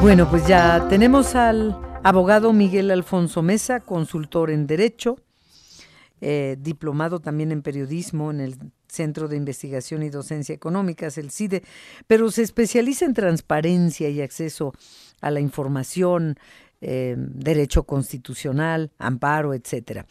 Bueno, 0.00 0.30
pues 0.30 0.46
ya 0.46 0.86
tenemos 0.88 1.34
al 1.34 1.76
abogado 2.04 2.52
Miguel 2.52 2.92
Alfonso 2.92 3.42
Mesa, 3.42 3.80
consultor 3.80 4.50
en 4.50 4.68
Derecho, 4.68 5.16
eh, 6.20 6.56
diplomado 6.58 7.18
también 7.18 7.50
en 7.50 7.62
periodismo 7.62 8.30
en 8.30 8.40
el 8.40 8.54
Centro 8.86 9.26
de 9.26 9.36
Investigación 9.36 10.04
y 10.04 10.08
Docencia 10.08 10.54
Económicas, 10.54 11.18
el 11.18 11.30
CIDE, 11.30 11.62
pero 12.06 12.30
se 12.30 12.42
especializa 12.42 13.06
en 13.06 13.12
transparencia 13.12 14.08
y 14.08 14.22
acceso 14.22 14.72
a 15.20 15.32
la 15.32 15.40
información, 15.40 16.36
eh, 16.80 17.16
derecho 17.18 17.82
constitucional, 17.82 18.92
amparo, 18.98 19.52
etcétera. 19.52 20.06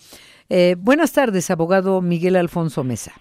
Eh, 0.50 0.76
buenas 0.78 1.14
tardes, 1.14 1.50
abogado 1.50 2.02
Miguel 2.02 2.36
Alfonso 2.36 2.84
Mesa. 2.84 3.14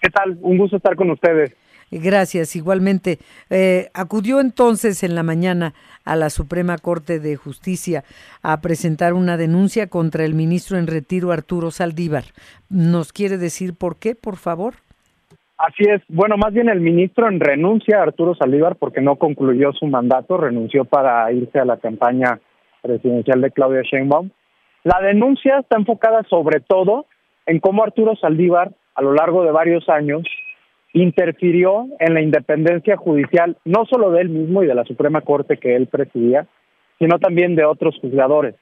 ¿Qué 0.00 0.08
tal? 0.08 0.38
Un 0.40 0.56
gusto 0.56 0.76
estar 0.76 0.94
con 0.94 1.10
ustedes. 1.10 1.52
Gracias, 1.90 2.54
igualmente. 2.54 3.18
Eh, 3.50 3.88
acudió 3.94 4.40
entonces 4.40 5.02
en 5.02 5.14
la 5.14 5.22
mañana 5.22 5.74
a 6.04 6.14
la 6.14 6.30
Suprema 6.30 6.78
Corte 6.78 7.18
de 7.18 7.36
Justicia 7.36 8.04
a 8.42 8.60
presentar 8.60 9.12
una 9.12 9.36
denuncia 9.36 9.88
contra 9.88 10.24
el 10.24 10.34
ministro 10.34 10.78
en 10.78 10.86
retiro 10.86 11.32
Arturo 11.32 11.70
Saldívar. 11.70 12.24
¿Nos 12.68 13.12
quiere 13.12 13.38
decir 13.38 13.74
por 13.74 13.96
qué, 13.98 14.14
por 14.14 14.36
favor? 14.36 14.74
Así 15.58 15.84
es. 15.84 16.00
Bueno, 16.08 16.36
más 16.38 16.54
bien 16.54 16.68
el 16.68 16.80
ministro 16.80 17.28
en 17.28 17.38
renuncia, 17.38 18.00
Arturo 18.00 18.34
Saldívar, 18.34 18.76
porque 18.76 19.02
no 19.02 19.16
concluyó 19.16 19.72
su 19.72 19.86
mandato, 19.86 20.38
renunció 20.38 20.84
para 20.86 21.30
irse 21.32 21.58
a 21.58 21.66
la 21.66 21.76
campaña 21.76 22.40
presidencial 22.80 23.42
de 23.42 23.50
Claudia 23.50 23.82
Sheinbaum. 23.82 24.30
La 24.84 25.00
denuncia 25.02 25.58
está 25.58 25.76
enfocada 25.76 26.22
sobre 26.30 26.60
todo 26.60 27.04
en 27.44 27.58
cómo 27.58 27.82
Arturo 27.82 28.16
Saldívar, 28.16 28.72
a 28.94 29.02
lo 29.02 29.12
largo 29.12 29.44
de 29.44 29.50
varios 29.50 29.86
años, 29.88 30.22
interfirió 30.92 31.86
en 31.98 32.14
la 32.14 32.20
independencia 32.20 32.96
judicial, 32.96 33.56
no 33.64 33.84
solo 33.86 34.10
de 34.10 34.22
él 34.22 34.28
mismo 34.28 34.62
y 34.62 34.66
de 34.66 34.74
la 34.74 34.84
Suprema 34.84 35.20
Corte 35.20 35.58
que 35.58 35.76
él 35.76 35.86
presidía, 35.86 36.46
sino 36.98 37.18
también 37.18 37.54
de 37.54 37.64
otros 37.64 37.96
juzgadores. 38.00 38.54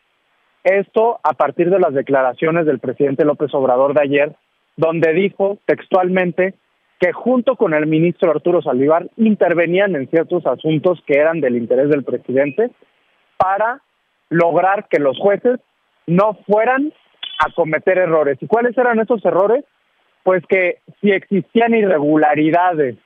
Esto 0.65 1.21
a 1.23 1.33
partir 1.33 1.71
de 1.71 1.81
las 1.81 1.95
declaraciones 1.95 2.67
del 2.67 2.79
presidente 2.79 3.25
López 3.25 3.53
Obrador 3.55 3.95
de 3.95 4.03
ayer, 4.03 4.37
donde 4.77 5.13
dijo 5.13 5.59
textualmente 5.67 6.55
que 7.01 7.13
junto 7.13 7.57
con 7.57 7.75
el 7.75 7.87
ministro 7.87 8.31
Arturo 8.31 8.61
Saldívar 8.61 9.09
intervenían 9.17 9.95
en 9.97 10.09
ciertos 10.09 10.45
asuntos 10.47 11.01
que 11.07 11.19
eran 11.19 11.41
del 11.41 11.57
interés 11.57 11.89
del 11.89 12.05
presidente 12.05 12.71
para 13.37 13.81
lograr 14.31 14.89
que 14.89 14.99
los 14.99 15.17
jueces 15.19 15.61
no 16.07 16.37
fueran 16.47 16.93
a 17.39 17.53
cometer 17.55 17.99
errores. 17.99 18.39
¿Y 18.41 18.47
cuáles 18.47 18.77
eran 18.77 18.99
esos 18.99 19.25
errores? 19.25 19.65
Pues 20.29 20.45
que 20.47 20.81
si 21.01 21.11
existían 21.11 21.75
irregularidades 21.75 22.97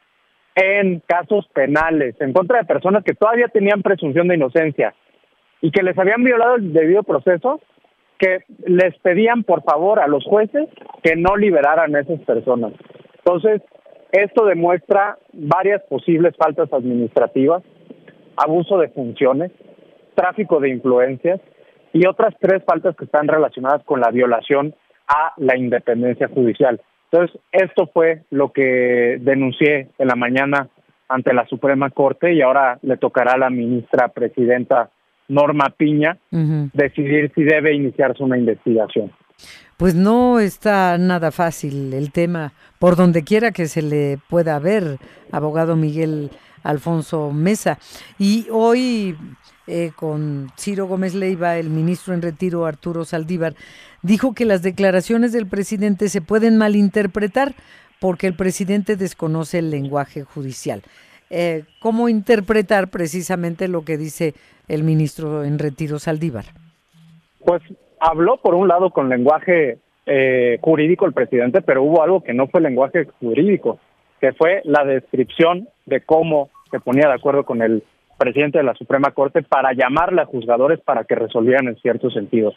en 0.56 0.98
casos 1.06 1.47
penales 1.55 2.17
en 2.20 2.33
contra 2.33 2.59
de 2.59 2.65
personas 2.65 3.05
que 3.05 3.15
todavía 3.15 3.47
tenían 3.47 3.81
presunción 3.81 4.27
de 4.27 4.34
inocencia 4.34 4.92
y 5.61 5.70
que 5.70 5.84
les 5.84 5.97
habían 5.97 6.25
violado 6.25 6.56
el 6.56 6.73
debido 6.73 7.05
proceso, 7.05 7.61
que 8.19 8.41
les 8.67 8.98
pedían 8.98 9.45
por 9.45 9.62
favor 9.62 10.00
a 10.00 10.09
los 10.09 10.25
jueces 10.25 10.69
que 11.05 11.15
no 11.15 11.37
liberaran 11.37 11.95
a 11.95 12.00
esas 12.00 12.19
personas. 12.23 12.73
Entonces, 13.19 13.62
esto 14.11 14.45
demuestra 14.45 15.17
varias 15.33 15.81
posibles 15.83 16.34
faltas 16.37 16.73
administrativas, 16.73 17.62
abuso 18.37 18.78
de 18.78 18.89
funciones, 18.89 19.53
tráfico 20.17 20.59
de 20.59 20.70
influencias 20.70 21.41
y 21.93 22.05
otras 22.05 22.34
tres 22.41 22.65
faltas 22.67 22.97
que 22.97 23.05
están 23.05 23.28
relacionadas 23.28 23.84
con 23.84 24.00
la 24.00 24.11
violación 24.11 24.75
a 25.06 25.34
la 25.37 25.56
independencia 25.56 26.27
judicial. 26.27 26.81
Entonces, 27.12 27.38
esto 27.52 27.91
fue 27.92 28.22
lo 28.30 28.52
que 28.52 29.18
denuncié 29.20 29.91
en 29.98 30.08
la 30.08 30.16
mañana 30.16 30.68
ante 31.08 31.34
la 31.34 31.46
Suprema 31.46 31.91
Corte 31.91 32.32
y 32.32 32.41
ahora 32.41 32.78
le 32.80 32.96
tocará 32.96 33.34
a 33.34 33.38
la 33.38 33.50
ministra 33.50 34.08
presidenta 34.08 34.88
Norma 35.28 35.74
Piña 35.77 36.16
decidir 36.30 37.30
si 37.34 37.44
debe 37.44 37.74
iniciarse 37.74 38.22
una 38.22 38.38
investigación. 38.38 39.12
Pues 39.77 39.94
no 39.94 40.41
está 40.41 40.96
nada 40.96 41.32
fácil 41.32 41.92
el 41.92 42.12
tema, 42.12 42.53
por 42.78 42.97
donde 42.97 43.25
quiera 43.25 43.53
que 43.53 43.66
se 43.66 43.82
le 43.82 44.19
pueda 44.31 44.58
ver, 44.58 44.98
abogado 45.32 45.76
Miguel 45.76 46.31
Alfonso 46.62 47.31
Mesa. 47.33 47.78
Y 48.19 48.47
hoy 48.50 49.17
eh, 49.67 49.93
con 49.95 50.49
Ciro 50.56 50.87
Gómez 50.87 51.15
Leiva, 51.15 51.56
el 51.56 51.71
ministro 51.71 52.15
en 52.15 52.23
retiro 52.23 52.67
Arturo 52.67 53.05
Saldívar, 53.05 53.55
dijo 54.03 54.34
que 54.34 54.45
las 54.45 54.62
declaraciones 54.62 55.33
del 55.33 55.47
presidente 55.47 56.09
se 56.09 56.21
pueden 56.21 56.59
malinterpretar 56.59 57.55
porque 58.00 58.27
el 58.27 58.34
presidente 58.34 58.97
desconoce 58.97 59.61
el 59.61 59.71
lenguaje 59.71 60.25
judicial. 60.25 60.83
Eh, 61.31 61.62
¿Cómo 61.81 62.09
interpretar 62.09 62.89
precisamente 62.89 63.69
lo 63.69 63.84
que 63.84 63.97
dice 63.97 64.34
el 64.67 64.83
ministro 64.83 65.44
en 65.44 65.59
retiro 65.59 65.99
Saldívar? 65.99 66.47
Pues 67.44 67.62
habló 68.00 68.39
por 68.39 68.55
un 68.55 68.67
lado 68.67 68.91
con 68.91 69.09
lenguaje 69.09 69.79
eh, 70.06 70.59
jurídico 70.61 71.06
el 71.06 71.12
presidente, 71.12 71.62
pero 71.62 71.84
hubo 71.84 72.03
algo 72.03 72.23
que 72.23 72.34
no 72.34 72.49
fue 72.49 72.61
lenguaje 72.61 73.06
jurídico, 73.21 73.79
que 74.22 74.33
fue 74.34 74.62
la 74.65 74.84
descripción 74.84 75.69
de 75.84 76.00
cómo 76.00 76.49
se 76.71 76.78
ponía 76.78 77.09
de 77.09 77.15
acuerdo 77.15 77.44
con 77.44 77.60
el 77.60 77.83
presidente 78.16 78.59
de 78.59 78.65
la 78.65 78.75
Suprema 78.75 79.10
Corte 79.10 79.43
para 79.43 79.72
llamarle 79.72 80.22
a 80.22 80.27
juzgadores 80.27 80.78
para 80.78 81.03
que 81.03 81.16
resolvieran 81.16 81.66
en 81.66 81.77
ciertos 81.78 82.15
sentidos. 82.15 82.55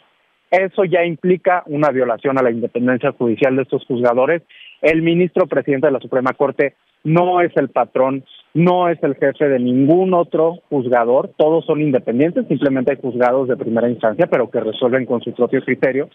Eso 0.48 0.84
ya 0.84 1.04
implica 1.04 1.64
una 1.66 1.90
violación 1.90 2.38
a 2.38 2.42
la 2.44 2.52
independencia 2.52 3.10
judicial 3.10 3.56
de 3.56 3.62
estos 3.62 3.84
juzgadores. 3.84 4.42
El 4.80 5.02
ministro 5.02 5.48
presidente 5.48 5.88
de 5.88 5.92
la 5.92 5.98
Suprema 5.98 6.34
Corte 6.34 6.74
no 7.02 7.40
es 7.40 7.50
el 7.56 7.68
patrón, 7.68 8.22
no 8.54 8.88
es 8.88 9.02
el 9.02 9.16
jefe 9.16 9.48
de 9.48 9.58
ningún 9.58 10.14
otro 10.14 10.60
juzgador, 10.68 11.32
todos 11.36 11.66
son 11.66 11.80
independientes, 11.80 12.46
simplemente 12.46 12.92
hay 12.92 13.00
juzgados 13.02 13.48
de 13.48 13.56
primera 13.56 13.90
instancia, 13.90 14.28
pero 14.28 14.48
que 14.50 14.60
resuelven 14.60 15.04
con 15.04 15.20
su 15.20 15.32
propio 15.34 15.60
criterio. 15.62 16.10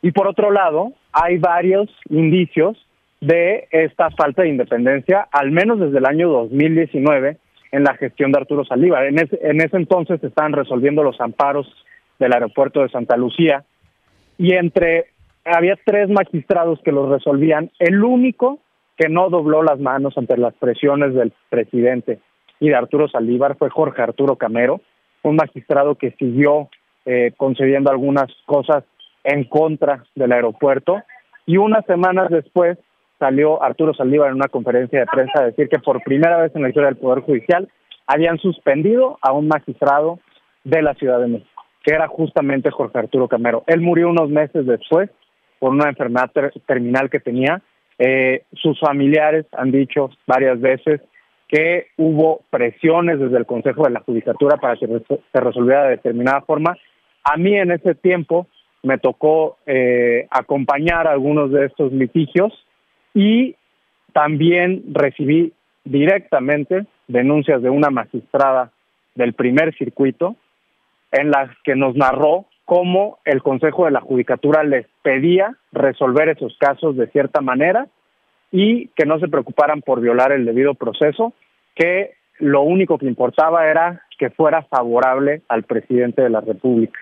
Y 0.00 0.10
por 0.12 0.26
otro 0.26 0.50
lado, 0.50 0.92
hay 1.12 1.36
varios 1.36 1.90
indicios 2.08 2.78
de 3.20 3.68
esta 3.70 4.10
falta 4.10 4.42
de 4.42 4.48
independencia, 4.48 5.28
al 5.30 5.50
menos 5.50 5.78
desde 5.78 5.98
el 5.98 6.06
año 6.06 6.28
2019, 6.28 7.36
en 7.72 7.84
la 7.84 7.94
gestión 7.94 8.32
de 8.32 8.38
Arturo 8.38 8.64
Saldívar. 8.64 9.06
En 9.06 9.18
ese, 9.18 9.38
en 9.42 9.60
ese 9.60 9.76
entonces 9.76 10.20
se 10.20 10.28
estaban 10.28 10.52
resolviendo 10.52 11.02
los 11.02 11.20
amparos 11.20 11.66
del 12.18 12.32
aeropuerto 12.32 12.82
de 12.82 12.88
Santa 12.88 13.16
Lucía 13.16 13.64
y 14.38 14.54
entre 14.54 15.06
había 15.44 15.76
tres 15.84 16.08
magistrados 16.08 16.80
que 16.84 16.92
los 16.92 17.08
resolvían. 17.08 17.70
El 17.78 18.02
único 18.02 18.58
que 18.96 19.08
no 19.08 19.30
dobló 19.30 19.62
las 19.62 19.78
manos 19.78 20.16
ante 20.18 20.36
las 20.36 20.54
presiones 20.54 21.14
del 21.14 21.32
presidente 21.48 22.18
y 22.58 22.68
de 22.68 22.74
Arturo 22.74 23.08
Saldívar 23.08 23.56
fue 23.56 23.70
Jorge 23.70 24.02
Arturo 24.02 24.36
Camero, 24.36 24.80
un 25.22 25.36
magistrado 25.36 25.94
que 25.94 26.12
siguió 26.12 26.68
eh, 27.06 27.32
concediendo 27.36 27.90
algunas 27.90 28.26
cosas 28.44 28.84
en 29.24 29.44
contra 29.44 30.04
del 30.14 30.32
aeropuerto 30.32 31.02
y 31.46 31.56
unas 31.56 31.84
semanas 31.86 32.30
después 32.30 32.78
salió 33.20 33.62
Arturo 33.62 33.94
Saldívar 33.94 34.30
en 34.30 34.36
una 34.36 34.48
conferencia 34.48 34.98
de 34.98 35.06
prensa 35.06 35.40
a 35.40 35.44
decir 35.44 35.68
que 35.68 35.78
por 35.78 36.02
primera 36.02 36.38
vez 36.38 36.56
en 36.56 36.62
la 36.62 36.68
historia 36.68 36.88
del 36.88 36.96
Poder 36.96 37.22
Judicial 37.22 37.68
habían 38.06 38.38
suspendido 38.38 39.18
a 39.22 39.32
un 39.32 39.46
magistrado 39.46 40.18
de 40.64 40.82
la 40.82 40.94
Ciudad 40.94 41.20
de 41.20 41.28
México, 41.28 41.62
que 41.84 41.94
era 41.94 42.08
justamente 42.08 42.70
Jorge 42.70 42.98
Arturo 42.98 43.28
Camero. 43.28 43.62
Él 43.68 43.80
murió 43.80 44.08
unos 44.08 44.30
meses 44.30 44.66
después 44.66 45.10
por 45.60 45.70
una 45.70 45.88
enfermedad 45.88 46.30
terminal 46.66 47.10
que 47.10 47.20
tenía. 47.20 47.62
Eh, 47.98 48.44
sus 48.54 48.80
familiares 48.80 49.46
han 49.52 49.70
dicho 49.70 50.10
varias 50.26 50.58
veces 50.60 51.00
que 51.46 51.88
hubo 51.98 52.40
presiones 52.48 53.20
desde 53.20 53.36
el 53.36 53.46
Consejo 53.46 53.84
de 53.84 53.90
la 53.90 54.00
Judicatura 54.00 54.56
para 54.56 54.76
que 54.76 54.86
se 54.86 55.40
resolviera 55.40 55.84
de 55.84 55.90
determinada 55.90 56.40
forma. 56.40 56.76
A 57.24 57.36
mí 57.36 57.54
en 57.54 57.70
ese 57.70 57.94
tiempo 57.94 58.46
me 58.82 58.98
tocó 58.98 59.58
eh, 59.66 60.26
acompañar 60.30 61.06
algunos 61.06 61.50
de 61.52 61.66
estos 61.66 61.92
litigios 61.92 62.52
y 63.14 63.56
también 64.12 64.82
recibí 64.92 65.52
directamente 65.84 66.86
denuncias 67.08 67.62
de 67.62 67.70
una 67.70 67.90
magistrada 67.90 68.70
del 69.14 69.34
primer 69.34 69.74
circuito 69.76 70.36
en 71.12 71.30
las 71.30 71.50
que 71.64 71.74
nos 71.74 71.96
narró 71.96 72.46
cómo 72.64 73.18
el 73.24 73.42
Consejo 73.42 73.84
de 73.84 73.90
la 73.90 74.00
Judicatura 74.00 74.62
les 74.62 74.86
pedía 75.02 75.56
resolver 75.72 76.28
esos 76.28 76.56
casos 76.58 76.96
de 76.96 77.08
cierta 77.08 77.40
manera 77.40 77.88
y 78.52 78.88
que 78.88 79.06
no 79.06 79.18
se 79.18 79.28
preocuparan 79.28 79.82
por 79.82 80.00
violar 80.00 80.32
el 80.32 80.44
debido 80.44 80.74
proceso, 80.74 81.32
que 81.74 82.12
lo 82.38 82.62
único 82.62 82.98
que 82.98 83.06
importaba 83.06 83.66
era 83.68 84.02
que 84.18 84.30
fuera 84.30 84.62
favorable 84.62 85.42
al 85.48 85.64
presidente 85.64 86.22
de 86.22 86.30
la 86.30 86.40
República. 86.40 86.98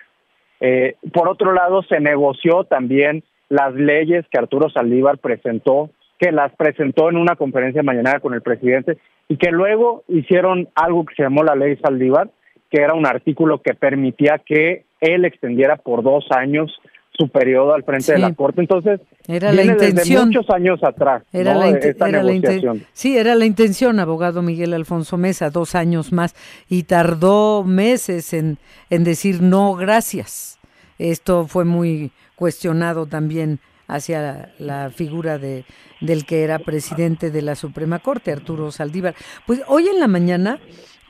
Eh, 0.60 0.96
por 1.12 1.28
otro 1.28 1.52
lado, 1.52 1.82
se 1.82 2.00
negoció 2.00 2.64
también 2.64 3.22
las 3.48 3.74
leyes 3.74 4.26
que 4.30 4.38
Arturo 4.38 4.68
Saldívar 4.70 5.18
presentó 5.18 5.90
que 6.18 6.32
las 6.32 6.54
presentó 6.56 7.08
en 7.08 7.16
una 7.16 7.36
conferencia 7.36 7.82
mañana 7.82 8.20
con 8.20 8.34
el 8.34 8.42
presidente 8.42 8.98
y 9.28 9.36
que 9.36 9.50
luego 9.50 10.04
hicieron 10.08 10.68
algo 10.74 11.04
que 11.04 11.14
se 11.14 11.22
llamó 11.22 11.44
la 11.44 11.54
ley 11.54 11.76
Saldívar, 11.76 12.30
que 12.70 12.82
era 12.82 12.94
un 12.94 13.06
artículo 13.06 13.62
que 13.62 13.74
permitía 13.74 14.40
que 14.44 14.84
él 15.00 15.24
extendiera 15.24 15.76
por 15.76 16.02
dos 16.02 16.26
años 16.30 16.70
su 17.18 17.28
periodo 17.28 17.74
al 17.74 17.82
frente 17.82 18.12
de 18.12 18.18
la 18.18 18.32
Corte. 18.34 18.60
Entonces, 18.60 19.00
era 19.26 19.52
la 19.52 19.64
intención. 19.64 20.28
muchos 20.28 20.48
años 20.50 20.78
atrás. 20.84 21.24
Era 21.32 21.54
la, 21.54 21.72
negociación. 21.72 22.82
sí, 22.92 23.16
era 23.16 23.34
la 23.34 23.44
intención, 23.44 23.98
abogado 23.98 24.40
Miguel 24.40 24.72
Alfonso 24.72 25.16
Mesa, 25.16 25.50
dos 25.50 25.74
años 25.74 26.12
más. 26.12 26.36
Y 26.68 26.84
tardó 26.84 27.64
meses 27.64 28.32
en, 28.32 28.58
en 28.88 29.02
decir 29.02 29.42
no, 29.42 29.74
gracias. 29.74 30.60
Esto 30.98 31.46
fue 31.46 31.64
muy 31.64 32.12
cuestionado 32.36 33.06
también 33.06 33.58
hacia 33.88 34.52
la, 34.58 34.90
figura 34.90 35.38
de, 35.38 35.64
del 36.00 36.24
que 36.24 36.42
era 36.42 36.58
presidente 36.58 37.30
de 37.30 37.42
la 37.42 37.54
Suprema 37.54 37.98
Corte, 37.98 38.32
Arturo 38.32 38.70
Saldívar. 38.72 39.14
Pues 39.46 39.60
hoy 39.66 39.88
en 39.88 40.00
la 40.00 40.08
mañana, 40.08 40.60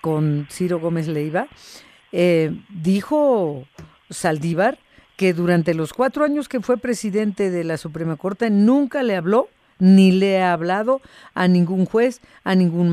con 0.01 0.47
Ciro 0.51 0.81
Gómez 0.81 1.09
Leiva, 1.09 1.49
eh, 2.13 2.53
dijo 2.71 3.67
Saldívar 4.11 4.79
que 5.17 5.35
durante 5.35 5.75
los 5.75 5.93
cuatro 5.93 6.25
años 6.25 6.49
que 6.49 6.61
fue 6.61 6.79
presidente 6.79 7.51
de 7.51 7.65
la 7.65 7.77
Suprema 7.77 8.17
Corte 8.17 8.51
nunca 8.51 9.03
le 9.03 9.17
habló 9.17 9.49
ni 9.79 10.13
le 10.13 10.41
ha 10.41 10.53
hablado 10.53 11.01
a 11.35 11.49
ningún 11.49 11.87
juez, 11.87 12.21
a 12.45 12.55
ningún 12.55 12.91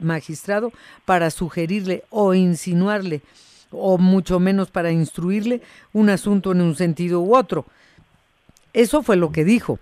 magistrado 0.00 0.72
para 1.04 1.30
sugerirle 1.30 2.04
o 2.10 2.34
insinuarle, 2.34 3.22
o 3.70 3.98
mucho 3.98 4.40
menos 4.40 4.70
para 4.70 4.92
instruirle 4.92 5.62
un 5.92 6.10
asunto 6.10 6.52
en 6.52 6.60
un 6.60 6.74
sentido 6.74 7.20
u 7.20 7.36
otro. 7.36 7.66
Eso 8.72 9.02
fue 9.02 9.16
lo 9.16 9.30
que 9.30 9.44
dijo. 9.44 9.78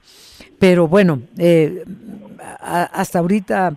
Pero 0.62 0.86
bueno, 0.86 1.22
eh, 1.38 1.82
hasta 2.60 3.18
ahorita 3.18 3.74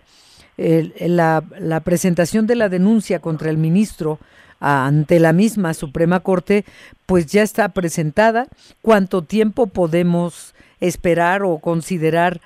la, 0.55 1.43
la, 1.59 1.79
presentación 1.79 2.45
de 2.45 2.55
la 2.55 2.69
denuncia 2.69 3.19
contra 3.19 3.49
el 3.49 3.57
ministro 3.57 4.19
ante 4.59 5.19
la 5.19 5.33
misma 5.33 5.73
Suprema 5.73 6.19
Corte, 6.19 6.63
pues 7.07 7.25
ya 7.25 7.41
está 7.41 7.69
presentada. 7.69 8.45
¿Cuánto 8.83 9.23
tiempo 9.23 9.65
podemos 9.65 10.53
esperar 10.79 11.41
o 11.41 11.57
considerar 11.57 12.39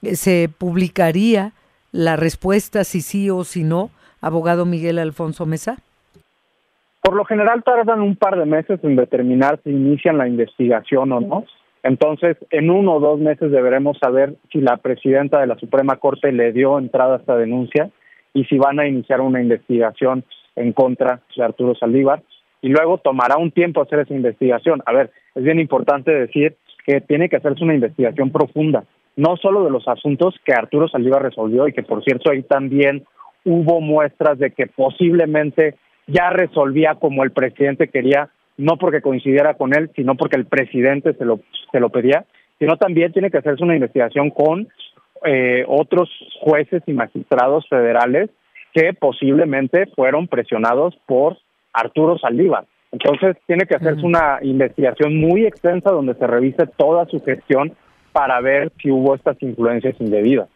se 0.00 0.48
publicaría 0.48 1.52
la 1.92 2.16
respuesta 2.16 2.84
si 2.84 3.02
sí 3.02 3.28
o 3.28 3.44
si 3.44 3.62
no, 3.62 3.90
abogado 4.22 4.64
Miguel 4.64 5.00
Alfonso 5.00 5.44
Mesa? 5.44 5.76
Por 7.02 7.14
lo 7.14 7.26
general 7.26 7.62
tardan 7.62 8.00
un 8.00 8.16
par 8.16 8.38
de 8.38 8.46
meses 8.46 8.80
en 8.84 8.96
determinar 8.96 9.60
si 9.62 9.68
inician 9.68 10.16
la 10.16 10.26
investigación 10.26 11.12
o 11.12 11.20
no. 11.20 11.44
Entonces, 11.82 12.36
en 12.50 12.70
uno 12.70 12.94
o 12.94 13.00
dos 13.00 13.18
meses 13.18 13.50
deberemos 13.50 13.98
saber 13.98 14.34
si 14.52 14.60
la 14.60 14.76
presidenta 14.76 15.40
de 15.40 15.48
la 15.48 15.58
Suprema 15.58 15.96
Corte 15.96 16.30
le 16.30 16.52
dio 16.52 16.78
entrada 16.78 17.16
a 17.16 17.18
esta 17.18 17.36
denuncia 17.36 17.90
y 18.34 18.44
si 18.44 18.58
van 18.58 18.78
a 18.78 18.86
iniciar 18.86 19.20
una 19.20 19.42
investigación 19.42 20.24
en 20.54 20.72
contra 20.72 21.20
de 21.36 21.42
Arturo 21.42 21.74
Saldívar. 21.74 22.22
Y 22.60 22.68
luego 22.68 22.98
tomará 22.98 23.36
un 23.36 23.50
tiempo 23.50 23.82
hacer 23.82 24.00
esa 24.00 24.14
investigación. 24.14 24.82
A 24.86 24.92
ver, 24.92 25.10
es 25.34 25.42
bien 25.42 25.58
importante 25.58 26.12
decir 26.12 26.56
que 26.86 27.00
tiene 27.00 27.28
que 27.28 27.36
hacerse 27.36 27.64
una 27.64 27.74
investigación 27.74 28.30
profunda, 28.30 28.84
no 29.16 29.36
solo 29.36 29.64
de 29.64 29.70
los 29.70 29.86
asuntos 29.88 30.34
que 30.44 30.52
Arturo 30.52 30.88
Saldívar 30.88 31.22
resolvió 31.22 31.66
y 31.66 31.72
que, 31.72 31.82
por 31.82 32.04
cierto, 32.04 32.30
ahí 32.30 32.42
también 32.42 33.04
hubo 33.44 33.80
muestras 33.80 34.38
de 34.38 34.52
que 34.52 34.68
posiblemente 34.68 35.74
ya 36.06 36.30
resolvía 36.30 36.94
como 36.94 37.24
el 37.24 37.32
presidente 37.32 37.88
quería 37.88 38.30
no 38.62 38.76
porque 38.76 39.02
coincidiera 39.02 39.54
con 39.54 39.74
él, 39.76 39.90
sino 39.96 40.14
porque 40.14 40.36
el 40.36 40.46
presidente 40.46 41.14
se 41.14 41.24
lo, 41.24 41.40
se 41.70 41.80
lo 41.80 41.90
pedía, 41.90 42.24
sino 42.58 42.76
también 42.76 43.12
tiene 43.12 43.30
que 43.30 43.38
hacerse 43.38 43.64
una 43.64 43.74
investigación 43.74 44.30
con 44.30 44.68
eh, 45.24 45.64
otros 45.66 46.08
jueces 46.40 46.82
y 46.86 46.92
magistrados 46.92 47.68
federales 47.68 48.30
que 48.72 48.94
posiblemente 48.94 49.86
fueron 49.94 50.28
presionados 50.28 50.96
por 51.06 51.38
Arturo 51.72 52.18
Saldívar. 52.18 52.64
Entonces 52.92 53.36
tiene 53.46 53.66
que 53.66 53.74
hacerse 53.74 54.04
una 54.04 54.38
investigación 54.42 55.18
muy 55.18 55.46
extensa 55.46 55.90
donde 55.90 56.14
se 56.14 56.26
revise 56.26 56.66
toda 56.76 57.06
su 57.06 57.20
gestión 57.22 57.72
para 58.12 58.40
ver 58.40 58.70
si 58.80 58.90
hubo 58.90 59.14
estas 59.14 59.42
influencias 59.42 59.94
indebidas. 59.98 60.48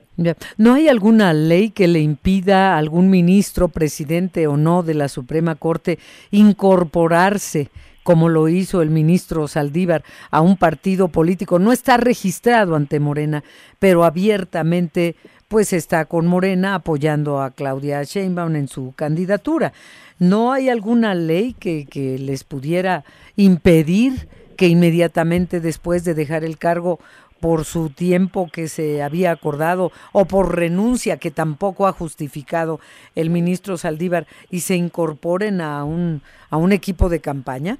¿No 0.56 0.74
hay 0.74 0.88
alguna 0.88 1.32
ley 1.34 1.70
que 1.70 1.88
le 1.88 2.00
impida 2.00 2.74
a 2.74 2.78
algún 2.78 3.10
ministro, 3.10 3.68
presidente 3.68 4.46
o 4.46 4.56
no 4.56 4.82
de 4.82 4.94
la 4.94 5.08
Suprema 5.08 5.56
Corte 5.56 5.98
incorporarse, 6.30 7.68
como 8.06 8.28
lo 8.28 8.48
hizo 8.48 8.82
el 8.82 8.90
ministro 8.90 9.48
Saldívar, 9.48 10.04
a 10.30 10.40
un 10.40 10.56
partido 10.56 11.08
político? 11.08 11.58
No 11.58 11.72
está 11.72 11.96
registrado 11.96 12.76
ante 12.76 13.00
Morena, 13.00 13.42
pero 13.80 14.04
abiertamente 14.04 15.16
pues 15.48 15.72
está 15.72 16.04
con 16.04 16.24
Morena 16.28 16.76
apoyando 16.76 17.42
a 17.42 17.50
Claudia 17.50 18.04
Sheinbaum 18.04 18.54
en 18.54 18.68
su 18.68 18.92
candidatura. 18.94 19.72
¿No 20.20 20.52
hay 20.52 20.68
alguna 20.68 21.16
ley 21.16 21.54
que, 21.58 21.86
que 21.86 22.16
les 22.16 22.44
pudiera 22.44 23.04
impedir 23.34 24.28
que 24.56 24.68
inmediatamente 24.68 25.60
después 25.60 26.04
de 26.04 26.14
dejar 26.14 26.44
el 26.44 26.58
cargo 26.58 27.00
por 27.40 27.64
su 27.64 27.90
tiempo 27.90 28.48
que 28.52 28.68
se 28.68 29.02
había 29.02 29.32
acordado 29.32 29.90
o 30.12 30.26
por 30.26 30.54
renuncia 30.54 31.16
que 31.16 31.32
tampoco 31.32 31.88
ha 31.88 31.92
justificado 31.92 32.78
el 33.16 33.30
ministro 33.30 33.76
Saldívar 33.76 34.28
y 34.48 34.60
se 34.60 34.76
incorporen 34.76 35.60
a 35.60 35.82
un, 35.82 36.22
a 36.50 36.56
un 36.56 36.70
equipo 36.70 37.08
de 37.08 37.20
campaña? 37.20 37.78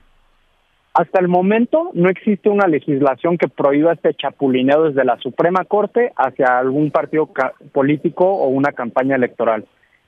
Hasta 0.98 1.20
el 1.20 1.28
momento 1.28 1.90
no 1.93 2.08
existe 2.08 2.48
una 2.48 2.66
legislación 2.66 3.37
que 3.37 3.48
prohíba 3.48 3.93
este 3.93 4.14
chapulineo 4.14 4.84
desde 4.84 5.04
la 5.04 5.19
Suprema 5.19 5.66
Corte 5.66 6.10
hacia 6.16 6.58
algún 6.58 6.90
partido 6.90 7.28
político 7.72 8.25
o 8.25 8.48
una 8.48 8.72
campaña 8.72 9.14
electoral. 9.14 9.66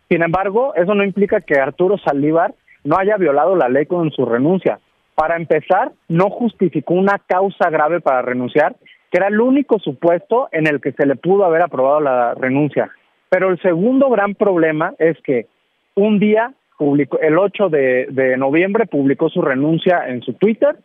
Sin 0.08 0.22
embargo, 0.22 0.74
eso 0.76 0.94
no 0.94 1.04
implica 1.04 1.42
que 1.42 1.58
Arturo 1.58 1.98
Saldívar 1.98 2.54
no 2.84 2.96
haya 2.96 3.18
violado 3.18 3.54
la 3.54 3.68
ley 3.68 3.84
con 3.84 4.10
su 4.12 4.24
renuncia. 4.24 4.80
Para 5.14 5.36
empezar, 5.36 5.92
no 6.08 6.30
justificó 6.30 6.94
una 6.94 7.18
causa 7.18 7.68
grave 7.68 8.00
para 8.00 8.22
renunciar 8.22 8.74
que 9.10 9.18
era 9.18 9.28
el 9.28 9.42
único 9.42 9.78
supuesto 9.80 10.48
en 10.52 10.66
el 10.66 10.80
que 10.80 10.92
se 10.92 11.04
le 11.04 11.16
pudo 11.16 11.44
haber 11.44 11.60
aprobado 11.60 12.00
la 12.00 12.32
renuncia. 12.32 12.90
Pero 13.28 13.50
el 13.50 13.60
segundo 13.60 14.08
gran 14.08 14.34
problema 14.34 14.94
es 14.98 15.18
que 15.22 15.48
un 15.94 16.18
día, 16.18 16.54
publicó, 16.78 17.18
el 17.18 17.36
8 17.36 17.68
de, 17.68 18.36
noviembre, 18.38 18.86
publicó 18.86 19.28
su 19.28 19.42
renuncia 19.42 20.08
en 20.08 20.22
su 20.22 20.32
Twitter. 20.32 20.76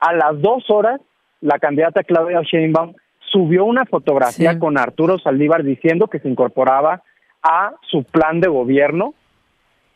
A 0.00 0.12
las 0.12 0.40
dos 0.42 0.68
horas, 0.68 1.00
la 1.40 1.58
candidata 1.58 2.02
Claudia 2.02 2.42
Sheinbaum 2.42 2.94
subió 3.32 3.64
una 3.64 3.86
fotografía 3.86 4.58
con 4.58 4.76
Arturo 4.76 5.18
Saldívar 5.18 5.62
diciendo 5.62 6.08
que 6.08 6.18
se 6.18 6.28
incorporaba 6.28 7.02
a 7.42 7.74
su 7.90 8.04
plan 8.04 8.40
de 8.40 8.48
gobierno 8.48 9.14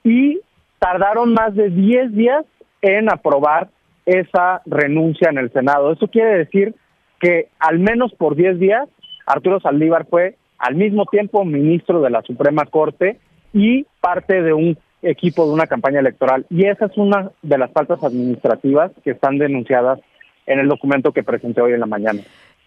y 0.04 0.40
tardaron 0.78 1.34
más 1.34 1.54
de 1.54 1.68
10 1.68 2.12
días 2.14 2.44
en 2.80 3.12
aprobar 3.12 3.68
esa 4.06 4.62
renuncia 4.66 5.28
en 5.30 5.38
el 5.38 5.52
Senado. 5.52 5.92
Eso 5.92 6.08
quiere 6.08 6.38
decir 6.38 6.74
que 7.20 7.48
al 7.58 7.78
menos 7.78 8.14
por 8.14 8.34
10 8.34 8.58
días 8.58 8.88
Arturo 9.26 9.60
Saldívar 9.60 10.06
fue 10.06 10.36
al 10.58 10.74
mismo 10.74 11.06
tiempo 11.06 11.44
ministro 11.44 12.00
de 12.00 12.10
la 12.10 12.22
Suprema 12.22 12.64
Corte 12.66 13.18
y 13.52 13.86
parte 14.00 14.42
de 14.42 14.52
un 14.52 14.78
equipo 15.02 15.46
de 15.46 15.52
una 15.52 15.66
campaña 15.66 16.00
electoral. 16.00 16.46
Y 16.50 16.66
esa 16.66 16.86
es 16.86 16.96
una 16.96 17.30
de 17.42 17.58
las 17.58 17.70
faltas 17.72 18.02
administrativas 18.02 18.92
que 19.02 19.12
están 19.12 19.38
denunciadas 19.38 20.00
en 20.46 20.58
el 20.58 20.68
documento 20.68 21.12
que 21.12 21.22
presenté 21.22 21.60
hoy 21.60 21.72
en 21.72 21.80
la 21.80 21.86
mañana. 21.86 22.22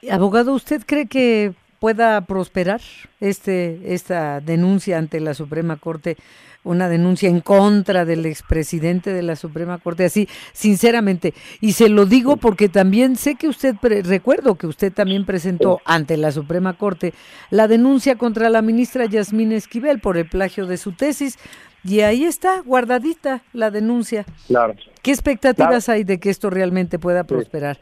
Abogado, 0.10 0.54
¿usted 0.54 0.82
cree 0.86 1.08
que 1.08 1.54
pueda 1.84 2.22
prosperar 2.22 2.80
este 3.20 3.94
esta 3.94 4.40
denuncia 4.40 4.98
ante 4.98 5.20
la 5.20 5.34
Suprema 5.34 5.76
Corte, 5.76 6.16
una 6.64 6.88
denuncia 6.88 7.28
en 7.28 7.42
contra 7.42 8.06
del 8.06 8.26
expresidente 8.26 9.12
de 9.12 9.22
la 9.22 9.36
Suprema 9.36 9.80
Corte, 9.80 10.06
así 10.06 10.30
sinceramente. 10.54 11.34
Y 11.60 11.74
se 11.74 11.90
lo 11.90 12.06
digo 12.06 12.38
porque 12.38 12.70
también 12.70 13.18
sé 13.18 13.36
que 13.36 13.50
usted, 13.50 13.76
recuerdo 13.82 14.56
que 14.56 14.66
usted 14.66 14.94
también 14.94 15.26
presentó 15.26 15.82
ante 15.84 16.16
la 16.16 16.32
Suprema 16.32 16.72
Corte 16.72 17.14
la 17.50 17.68
denuncia 17.68 18.16
contra 18.16 18.50
la 18.50 18.62
ministra 18.62 19.06
Yasmín 19.06 19.52
Esquivel 19.52 20.00
por 20.00 20.16
el 20.16 20.30
plagio 20.30 20.66
de 20.66 20.78
su 20.78 20.94
tesis. 20.94 21.38
Y 21.84 22.02
ahí 22.02 22.24
está, 22.24 22.62
guardadita 22.62 23.42
la 23.54 23.70
denuncia. 23.70 24.26
Claro. 24.48 24.74
¿Qué 25.02 25.12
expectativas 25.12 25.90
hay 25.90 26.04
de 26.04 26.20
que 26.20 26.30
esto 26.30 26.50
realmente 26.50 26.98
pueda 26.98 27.26
prosperar? 27.26 27.78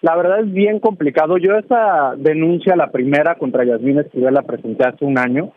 La 0.00 0.16
verdad 0.16 0.40
es 0.40 0.52
bien 0.52 0.80
complicado. 0.80 1.38
Yo 1.38 1.56
esa 1.56 2.14
denuncia, 2.16 2.74
la 2.74 2.90
primera 2.90 3.36
contra 3.36 3.64
Yasmín 3.64 4.00
Esquivel, 4.00 4.34
la 4.34 4.42
presenté 4.42 4.84
hace 4.88 5.04
un 5.04 5.16
año. 5.16 5.52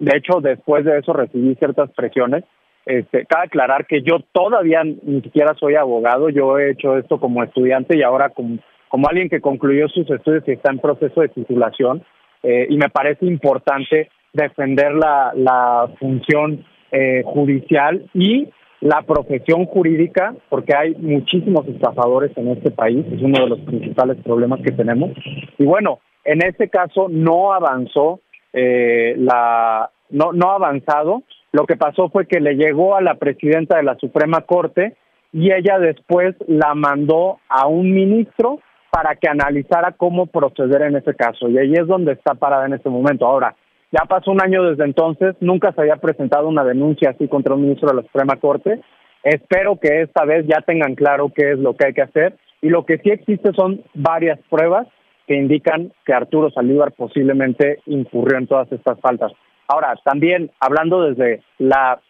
De 0.00 0.16
hecho, 0.16 0.40
después 0.40 0.84
de 0.84 0.98
eso 0.98 1.12
recibí 1.12 1.54
ciertas 1.54 1.90
presiones. 1.92 2.42
Este, 2.86 3.24
cabe 3.26 3.44
aclarar 3.46 3.86
que 3.86 4.02
yo 4.02 4.18
todavía 4.32 4.82
ni 4.82 5.22
siquiera 5.22 5.54
soy 5.54 5.76
abogado. 5.76 6.28
Yo 6.28 6.58
he 6.58 6.72
hecho 6.72 6.98
esto 6.98 7.20
como 7.20 7.44
estudiante 7.44 7.96
y 7.96 8.02
ahora 8.02 8.30
como, 8.30 8.58
como 8.88 9.08
alguien 9.08 9.28
que 9.28 9.40
concluyó 9.40 9.86
sus 9.88 10.10
estudios 10.10 10.42
y 10.48 10.52
está 10.52 10.72
en 10.72 10.80
proceso 10.80 11.20
de 11.20 11.28
titulación. 11.28 12.04
Eh, 12.42 12.66
y 12.68 12.76
me 12.76 12.88
parece 12.88 13.24
importante 13.26 14.10
defender 14.32 14.92
la, 14.92 15.32
la 15.36 15.88
función 16.00 16.64
eh, 16.92 17.22
judicial 17.24 18.08
y 18.14 18.48
la 18.80 19.02
profesión 19.02 19.64
jurídica, 19.64 20.34
porque 20.50 20.74
hay 20.76 20.94
muchísimos 20.96 21.66
estafadores 21.68 22.36
en 22.36 22.48
este 22.48 22.70
país, 22.70 23.04
es 23.10 23.22
uno 23.22 23.42
de 23.42 23.48
los 23.48 23.60
principales 23.60 24.18
problemas 24.22 24.60
que 24.60 24.72
tenemos. 24.72 25.10
Y 25.58 25.64
bueno, 25.64 26.00
en 26.24 26.44
este 26.44 26.68
caso 26.68 27.08
no 27.08 27.52
avanzó 27.54 28.20
eh, 28.52 29.14
la, 29.16 29.90
no, 30.10 30.32
no 30.32 30.50
ha 30.50 30.54
avanzado. 30.56 31.22
Lo 31.52 31.66
que 31.66 31.76
pasó 31.76 32.08
fue 32.08 32.26
que 32.26 32.40
le 32.40 32.54
llegó 32.54 32.94
a 32.94 33.00
la 33.00 33.14
presidenta 33.14 33.76
de 33.76 33.84
la 33.84 33.96
Suprema 33.96 34.42
Corte 34.42 34.96
y 35.32 35.52
ella 35.52 35.78
después 35.78 36.36
la 36.46 36.74
mandó 36.74 37.38
a 37.48 37.66
un 37.66 37.92
ministro 37.92 38.60
para 38.90 39.16
que 39.16 39.28
analizara 39.28 39.92
cómo 39.92 40.26
proceder 40.26 40.82
en 40.82 40.96
ese 40.96 41.14
caso. 41.14 41.48
Y 41.48 41.58
ahí 41.58 41.72
es 41.72 41.86
donde 41.86 42.12
está 42.12 42.34
parada 42.34 42.66
en 42.66 42.74
este 42.74 42.88
momento. 42.88 43.26
Ahora, 43.26 43.56
ya 43.94 44.06
pasó 44.06 44.32
un 44.32 44.42
año 44.42 44.64
desde 44.64 44.84
entonces, 44.84 45.36
nunca 45.40 45.72
se 45.72 45.82
había 45.82 45.96
presentado 45.96 46.48
una 46.48 46.64
denuncia 46.64 47.10
así 47.10 47.28
contra 47.28 47.54
un 47.54 47.62
ministro 47.62 47.88
de 47.88 47.96
la 47.96 48.02
Suprema 48.02 48.36
Corte. 48.36 48.80
Espero 49.22 49.78
que 49.78 50.02
esta 50.02 50.24
vez 50.24 50.44
ya 50.48 50.62
tengan 50.62 50.96
claro 50.96 51.30
qué 51.32 51.52
es 51.52 51.58
lo 51.58 51.76
que 51.76 51.86
hay 51.86 51.94
que 51.94 52.02
hacer. 52.02 52.36
Y 52.60 52.70
lo 52.70 52.84
que 52.84 52.98
sí 52.98 53.10
existe 53.10 53.52
son 53.52 53.82
varias 53.94 54.40
pruebas 54.50 54.88
que 55.28 55.36
indican 55.36 55.92
que 56.04 56.12
Arturo 56.12 56.50
Saldívar 56.50 56.92
posiblemente 56.92 57.78
incurrió 57.86 58.38
en 58.38 58.48
todas 58.48 58.70
estas 58.72 58.98
faltas. 59.00 59.32
Ahora, 59.68 59.94
también 60.04 60.50
hablando 60.58 61.02
desde 61.02 61.42
la 61.58 62.00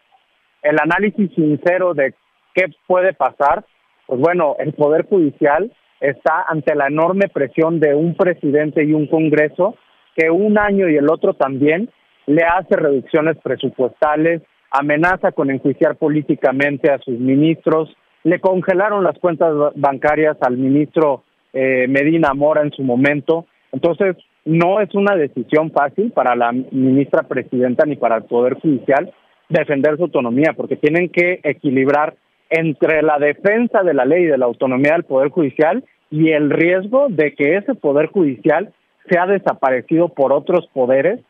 el 0.63 0.77
análisis 0.81 1.31
sincero 1.35 1.93
de 1.93 2.15
qué 2.55 2.65
puede 2.87 3.13
pasar, 3.13 3.63
pues 4.07 4.19
bueno, 4.19 4.55
el 4.57 4.73
Poder 4.73 5.05
Judicial 5.05 5.71
está 5.99 6.45
ante 6.47 6.73
la 6.73 6.87
enorme 6.87 7.27
presión 7.31 7.79
de 7.79 7.93
un 7.93 8.15
presidente 8.15 8.83
y 8.83 8.93
un 8.93 9.05
Congreso 9.05 9.75
que 10.15 10.29
un 10.29 10.57
año 10.57 10.89
y 10.89 10.95
el 10.95 11.09
otro 11.09 11.33
también 11.33 11.89
le 12.25 12.43
hace 12.43 12.75
reducciones 12.75 13.37
presupuestales, 13.43 14.41
amenaza 14.71 15.31
con 15.31 15.51
enjuiciar 15.51 15.95
políticamente 15.95 16.91
a 16.91 16.99
sus 16.99 17.19
ministros, 17.19 17.95
le 18.23 18.39
congelaron 18.39 19.03
las 19.03 19.17
cuentas 19.19 19.53
bancarias 19.75 20.37
al 20.41 20.57
ministro 20.57 21.23
eh, 21.53 21.85
Medina 21.87 22.33
Mora 22.33 22.63
en 22.63 22.71
su 22.71 22.81
momento. 22.81 23.45
Entonces, 23.71 24.15
no 24.45 24.79
es 24.81 24.93
una 24.95 25.15
decisión 25.15 25.71
fácil 25.71 26.11
para 26.11 26.35
la 26.35 26.51
ministra 26.51 27.23
presidenta 27.23 27.85
ni 27.85 27.95
para 27.95 28.17
el 28.17 28.23
Poder 28.23 28.55
Judicial 28.55 29.13
defender 29.49 29.97
su 29.97 30.03
autonomía, 30.03 30.53
porque 30.55 30.75
tienen 30.75 31.09
que 31.09 31.39
equilibrar 31.43 32.15
entre 32.49 33.01
la 33.01 33.19
defensa 33.19 33.83
de 33.83 33.93
la 33.93 34.05
ley 34.05 34.23
y 34.23 34.27
de 34.27 34.37
la 34.37 34.45
autonomía 34.45 34.93
del 34.93 35.03
Poder 35.03 35.29
Judicial 35.29 35.83
y 36.09 36.31
el 36.31 36.49
riesgo 36.49 37.07
de 37.09 37.33
que 37.33 37.57
ese 37.57 37.75
Poder 37.75 38.07
Judicial 38.07 38.73
sea 39.09 39.25
desaparecido 39.25 40.09
por 40.09 40.33
otros 40.33 40.67
poderes 40.73 41.21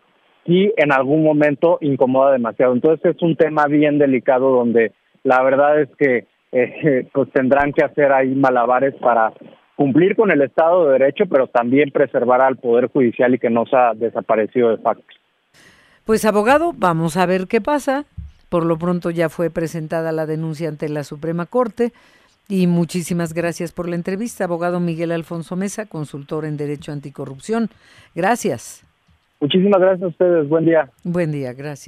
y 0.45 0.71
en 0.77 0.91
algún 0.91 1.23
momento 1.23 1.77
incomoda 1.81 2.31
demasiado. 2.31 2.73
Entonces 2.73 3.15
es 3.15 3.21
un 3.21 3.35
tema 3.35 3.65
bien 3.65 3.97
delicado 3.97 4.51
donde 4.51 4.91
la 5.23 5.41
verdad 5.43 5.81
es 5.81 5.89
que 5.97 6.27
eh, 6.51 7.07
pues 7.13 7.31
tendrán 7.31 7.73
que 7.73 7.83
hacer 7.83 8.11
ahí 8.11 8.33
malabares 8.35 8.93
para 8.95 9.33
cumplir 9.75 10.15
con 10.15 10.31
el 10.31 10.41
Estado 10.41 10.85
de 10.85 10.99
Derecho, 10.99 11.25
pero 11.29 11.47
también 11.47 11.91
preservar 11.91 12.41
al 12.41 12.57
Poder 12.57 12.87
Judicial 12.87 13.33
y 13.35 13.39
que 13.39 13.49
no 13.49 13.65
se 13.65 13.75
ha 13.75 13.93
desaparecido 13.93 14.69
de 14.69 14.77
facto. 14.77 15.03
Pues 16.05 16.23
abogado, 16.23 16.71
vamos 16.75 17.17
a 17.17 17.25
ver 17.25 17.47
qué 17.47 17.61
pasa. 17.61 18.05
Por 18.47 18.65
lo 18.65 18.77
pronto 18.77 19.09
ya 19.09 19.27
fue 19.27 19.49
presentada 19.49 20.11
la 20.11 20.25
denuncia 20.25 20.69
ante 20.69 20.87
la 20.87 21.03
Suprema 21.03 21.45
Corte. 21.47 21.91
Y 22.47 22.67
muchísimas 22.67 23.33
gracias 23.33 23.71
por 23.71 23.89
la 23.89 23.95
entrevista, 23.95 24.43
abogado 24.43 24.79
Miguel 24.79 25.11
Alfonso 25.11 25.55
Mesa, 25.55 25.87
consultor 25.87 26.45
en 26.45 26.57
Derecho 26.57 26.91
Anticorrupción. 26.91 27.69
Gracias. 28.13 28.83
Muchísimas 29.39 29.81
gracias 29.81 30.03
a 30.03 30.07
ustedes. 30.07 30.47
Buen 30.47 30.65
día. 30.65 30.89
Buen 31.03 31.31
día, 31.31 31.53
gracias. 31.53 31.83